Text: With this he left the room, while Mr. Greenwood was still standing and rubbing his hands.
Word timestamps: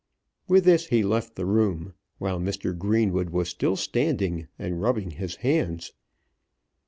With 0.47 0.63
this 0.65 0.87
he 0.87 1.03
left 1.03 1.35
the 1.35 1.45
room, 1.45 1.93
while 2.17 2.39
Mr. 2.39 2.75
Greenwood 2.75 3.29
was 3.29 3.49
still 3.49 3.75
standing 3.75 4.47
and 4.57 4.81
rubbing 4.81 5.11
his 5.11 5.35
hands. 5.45 5.93